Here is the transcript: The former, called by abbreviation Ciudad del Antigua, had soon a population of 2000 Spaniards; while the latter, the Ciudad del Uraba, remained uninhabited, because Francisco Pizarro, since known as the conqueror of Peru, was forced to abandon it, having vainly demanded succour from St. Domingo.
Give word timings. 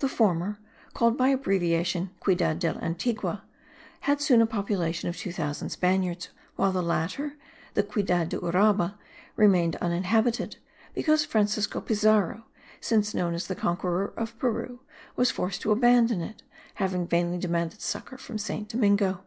The 0.00 0.10
former, 0.10 0.58
called 0.92 1.16
by 1.16 1.28
abbreviation 1.28 2.10
Ciudad 2.22 2.58
del 2.58 2.76
Antigua, 2.80 3.44
had 4.00 4.20
soon 4.20 4.42
a 4.42 4.46
population 4.46 5.08
of 5.08 5.16
2000 5.16 5.70
Spaniards; 5.70 6.28
while 6.56 6.70
the 6.70 6.82
latter, 6.82 7.32
the 7.72 7.82
Ciudad 7.82 8.28
del 8.28 8.42
Uraba, 8.42 8.98
remained 9.36 9.76
uninhabited, 9.76 10.58
because 10.94 11.24
Francisco 11.24 11.80
Pizarro, 11.80 12.44
since 12.82 13.14
known 13.14 13.32
as 13.32 13.46
the 13.46 13.54
conqueror 13.56 14.12
of 14.18 14.38
Peru, 14.38 14.80
was 15.16 15.30
forced 15.30 15.62
to 15.62 15.72
abandon 15.72 16.20
it, 16.20 16.42
having 16.74 17.06
vainly 17.06 17.38
demanded 17.38 17.80
succour 17.80 18.18
from 18.18 18.36
St. 18.36 18.68
Domingo. 18.68 19.24